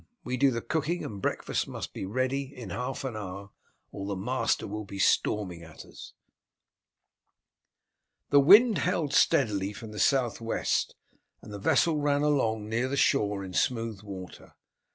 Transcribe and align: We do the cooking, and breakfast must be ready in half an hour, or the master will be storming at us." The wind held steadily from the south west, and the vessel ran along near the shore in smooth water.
We 0.23 0.35
do 0.35 0.49
the 0.49 0.63
cooking, 0.63 1.05
and 1.05 1.21
breakfast 1.21 1.67
must 1.67 1.93
be 1.93 2.07
ready 2.07 2.45
in 2.57 2.71
half 2.71 3.03
an 3.03 3.15
hour, 3.15 3.51
or 3.91 4.07
the 4.07 4.15
master 4.15 4.65
will 4.65 4.83
be 4.83 4.97
storming 4.97 5.61
at 5.61 5.85
us." 5.85 6.13
The 8.31 8.39
wind 8.39 8.79
held 8.79 9.13
steadily 9.13 9.73
from 9.73 9.91
the 9.91 9.99
south 9.99 10.41
west, 10.41 10.95
and 11.43 11.53
the 11.53 11.59
vessel 11.59 11.99
ran 11.99 12.23
along 12.23 12.67
near 12.67 12.87
the 12.87 12.97
shore 12.97 13.43
in 13.43 13.53
smooth 13.53 14.01
water. 14.01 14.55